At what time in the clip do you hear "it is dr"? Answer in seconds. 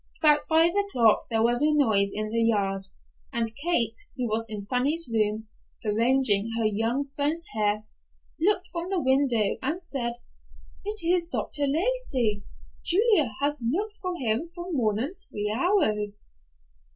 10.83-11.67